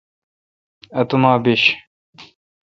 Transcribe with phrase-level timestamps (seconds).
[0.99, 1.61] اتوما بش۔